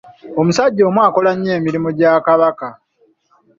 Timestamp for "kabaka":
2.25-2.69